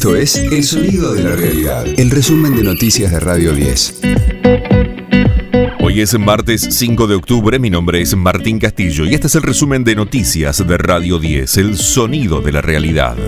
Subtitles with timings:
[0.00, 4.00] Esto es El Sonido de la Realidad, el resumen de noticias de Radio 10.
[5.78, 9.42] Hoy es martes 5 de octubre, mi nombre es Martín Castillo y este es el
[9.42, 13.18] resumen de noticias de Radio 10, El Sonido de la Realidad.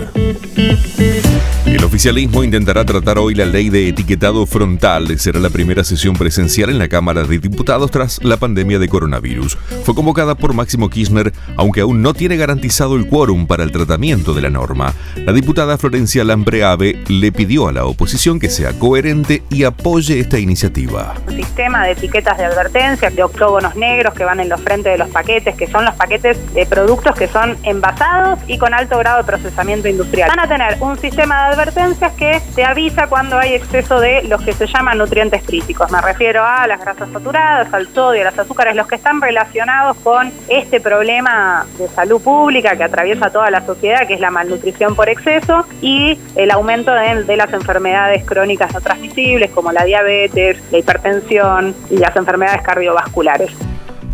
[1.72, 5.18] El oficialismo intentará tratar hoy la ley de etiquetado frontal.
[5.18, 9.56] Será la primera sesión presencial en la Cámara de Diputados tras la pandemia de coronavirus.
[9.82, 14.34] Fue convocada por Máximo Kirchner, aunque aún no tiene garantizado el quórum para el tratamiento
[14.34, 14.92] de la norma.
[15.16, 20.38] La diputada Florencia Lambreave le pidió a la oposición que sea coherente y apoye esta
[20.38, 21.14] iniciativa.
[21.26, 24.98] Un sistema de etiquetas de advertencia, de octógonos negros que van en los frentes de
[24.98, 29.22] los paquetes, que son los paquetes de productos que son envasados y con alto grado
[29.22, 30.28] de procesamiento industrial.
[30.28, 34.24] Van a tener un sistema de advertencia advertencias que te avisa cuando hay exceso de
[34.24, 35.90] los que se llaman nutrientes críticos.
[35.92, 39.96] Me refiero a las grasas saturadas, al sodio, a las azúcares, los que están relacionados
[39.98, 44.96] con este problema de salud pública que atraviesa toda la sociedad, que es la malnutrición
[44.96, 50.78] por exceso, y el aumento de las enfermedades crónicas no transmisibles como la diabetes, la
[50.78, 53.52] hipertensión y las enfermedades cardiovasculares.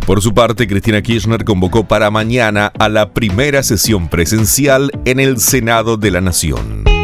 [0.05, 5.39] Por su parte, Cristina Kirchner convocó para mañana a la primera sesión presencial en el
[5.39, 6.98] Senado de la Nación.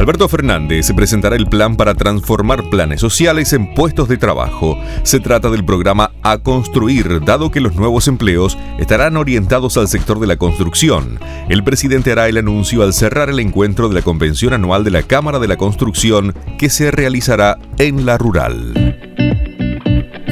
[0.00, 4.78] Alberto Fernández presentará el plan para transformar planes sociales en puestos de trabajo.
[5.02, 10.18] Se trata del programa A Construir, dado que los nuevos empleos estarán orientados al sector
[10.18, 11.20] de la construcción.
[11.50, 15.02] El presidente hará el anuncio al cerrar el encuentro de la convención anual de la
[15.02, 18.79] Cámara de la Construcción que se realizará en la rural.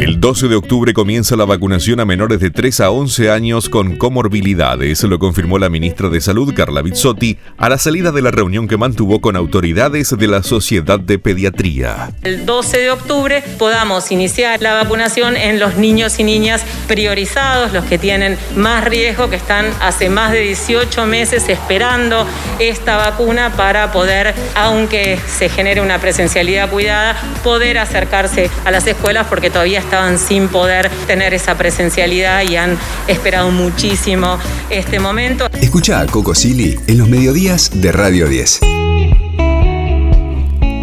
[0.00, 3.96] El 12 de octubre comienza la vacunación a menores de 3 a 11 años con
[3.96, 8.68] comorbilidades, lo confirmó la ministra de Salud, Carla Bizzotti, a la salida de la reunión
[8.68, 12.12] que mantuvo con autoridades de la Sociedad de Pediatría.
[12.22, 17.84] El 12 de octubre podamos iniciar la vacunación en los niños y niñas priorizados, los
[17.84, 22.24] que tienen más riesgo, que están hace más de 18 meses esperando
[22.60, 29.26] esta vacuna para poder, aunque se genere una presencialidad cuidada, poder acercarse a las escuelas
[29.26, 32.76] porque todavía estaban sin poder tener esa presencialidad y han
[33.06, 34.38] esperado muchísimo
[34.68, 35.48] este momento.
[35.62, 38.60] Escucha a Coco Silly en los mediodías de Radio 10.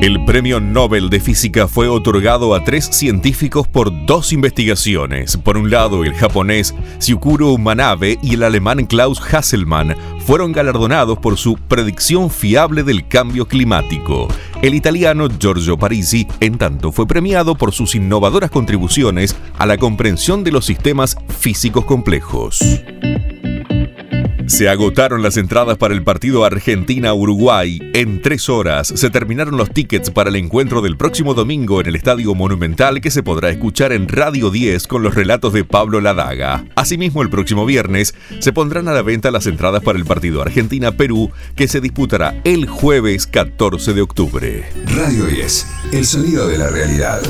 [0.01, 5.37] El premio Nobel de Física fue otorgado a tres científicos por dos investigaciones.
[5.37, 9.95] Por un lado, el japonés Syukuro Manabe y el alemán Klaus Hasselmann
[10.25, 14.27] fueron galardonados por su predicción fiable del cambio climático.
[14.65, 20.43] El italiano Giorgio Parisi, en tanto, fue premiado por sus innovadoras contribuciones a la comprensión
[20.43, 22.61] de los sistemas físicos complejos.
[24.47, 27.79] Se agotaron las entradas para el partido Argentina-Uruguay.
[27.95, 31.95] En tres horas se terminaron los tickets para el encuentro del próximo domingo en el
[31.95, 36.63] Estadio Monumental que se podrá escuchar en Radio 10 con los relatos de Pablo Ladaga.
[36.75, 41.31] Asimismo, el próximo viernes se pondrán a la venta las entradas para el partido Argentina-Perú
[41.55, 44.63] que se disputará el jueves 14 de octubre.
[44.95, 47.21] Radio 10, el sonido de la realidad.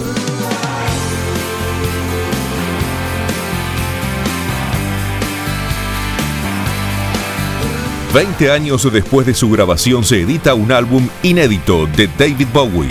[8.16, 12.88] 20 años después de su grabación se edita un álbum inédito de David Bowie.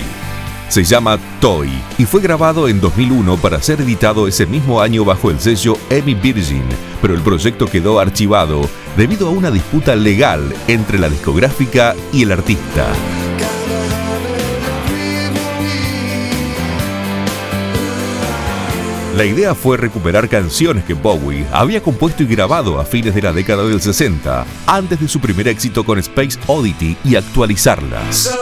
[0.68, 5.30] Se llama Toy y fue grabado en 2001 para ser editado ese mismo año bajo
[5.30, 6.64] el sello Emmy Virgin,
[7.00, 8.68] pero el proyecto quedó archivado
[8.98, 12.86] debido a una disputa legal entre la discográfica y el artista.
[19.16, 23.32] La idea fue recuperar canciones que Bowie había compuesto y grabado a fines de la
[23.32, 28.36] década del 60, antes de su primer éxito con Space Oddity, y actualizarlas.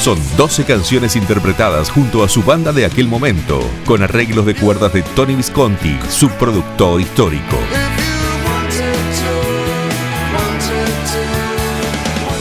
[0.00, 4.92] Son 12 canciones interpretadas junto a su banda de aquel momento, con arreglos de cuerdas
[4.92, 7.56] de Tony Visconti, su productor histórico.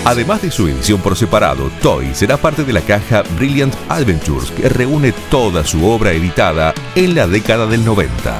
[0.05, 4.69] Además de su edición por separado, Toy será parte de la caja Brilliant Adventures que
[4.69, 8.37] reúne toda su obra editada en la década del 90.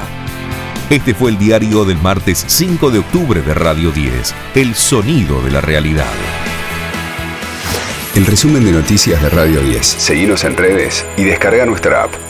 [0.90, 5.50] Este fue el diario del martes 5 de octubre de Radio 10, El sonido de
[5.50, 6.06] la realidad.
[8.14, 9.84] El resumen de noticias de Radio 10.
[9.84, 12.25] Seguimos en redes y descarga nuestra app.